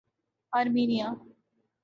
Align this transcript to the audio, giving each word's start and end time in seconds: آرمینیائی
آرمینیائی 0.53 1.15